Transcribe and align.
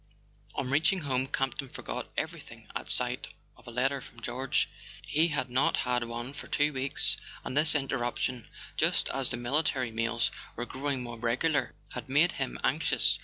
On 0.55 0.71
reaching 0.71 1.01
home, 1.01 1.27
Campton 1.27 1.69
forgot 1.69 2.09
everything 2.17 2.67
at 2.75 2.89
sight 2.89 3.27
of 3.55 3.67
a 3.67 3.69
letter 3.69 4.01
from 4.01 4.19
George. 4.19 4.67
He 5.03 5.27
had 5.27 5.51
not 5.51 5.77
had 5.77 6.03
one 6.05 6.33
for 6.33 6.47
two 6.47 6.73
weeks, 6.73 7.17
and 7.43 7.55
this 7.55 7.75
interruption, 7.75 8.47
just 8.77 9.09
as 9.09 9.29
the 9.29 9.37
military 9.37 9.91
mails 9.91 10.31
were 10.55 10.65
growing 10.65 11.03
more 11.03 11.19
regular, 11.19 11.75
had 11.91 12.09
made 12.09 12.31
him 12.31 12.57
anx¬ 12.63 12.91
ious. 12.91 13.19